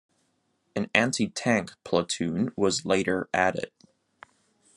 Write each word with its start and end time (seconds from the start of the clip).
An 0.75 0.89
Anti-Tank 0.95 1.73
Platoon 1.83 2.51
was 2.57 2.85
later 2.87 3.29
added. 3.35 3.71